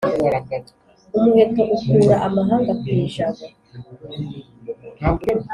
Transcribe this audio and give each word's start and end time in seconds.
umuheto 1.15 1.61
ukura 1.75 2.15
amahanga 2.27 2.71
ku 2.81 2.85
ijabo, 3.03 3.43